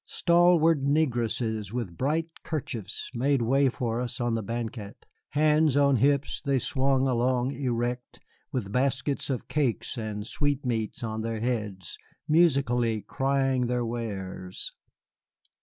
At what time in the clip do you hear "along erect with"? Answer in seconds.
7.07-8.71